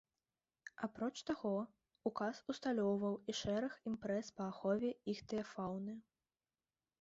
[0.85, 1.51] Апроч таго
[2.09, 5.95] ўказ усталёўваў і шэраг імпрэз па ахове іхтыяфауны.